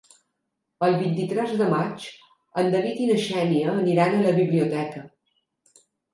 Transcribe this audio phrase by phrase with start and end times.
[0.85, 2.07] El vint-i-tres de maig
[2.63, 5.05] en David i na Xènia aniran a la biblioteca.